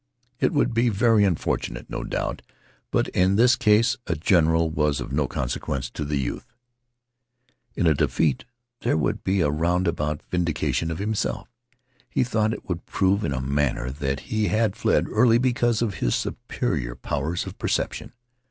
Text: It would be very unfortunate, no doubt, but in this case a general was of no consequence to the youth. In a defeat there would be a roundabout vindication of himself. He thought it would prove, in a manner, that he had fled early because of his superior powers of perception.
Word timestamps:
It 0.39 0.51
would 0.51 0.73
be 0.73 0.89
very 0.89 1.23
unfortunate, 1.23 1.87
no 1.87 2.03
doubt, 2.03 2.41
but 2.89 3.07
in 3.09 3.35
this 3.35 3.55
case 3.55 3.97
a 4.07 4.15
general 4.15 4.67
was 4.71 4.99
of 4.99 5.11
no 5.11 5.27
consequence 5.27 5.91
to 5.91 6.03
the 6.03 6.17
youth. 6.17 6.55
In 7.75 7.85
a 7.85 7.93
defeat 7.93 8.43
there 8.79 8.97
would 8.97 9.23
be 9.23 9.41
a 9.41 9.51
roundabout 9.51 10.23
vindication 10.23 10.89
of 10.89 10.97
himself. 10.97 11.47
He 12.09 12.23
thought 12.23 12.51
it 12.51 12.67
would 12.67 12.87
prove, 12.87 13.23
in 13.23 13.31
a 13.31 13.41
manner, 13.41 13.91
that 13.91 14.21
he 14.21 14.47
had 14.47 14.75
fled 14.75 15.05
early 15.07 15.37
because 15.37 15.83
of 15.83 15.93
his 16.01 16.15
superior 16.15 16.95
powers 16.95 17.45
of 17.45 17.59
perception. 17.59 18.13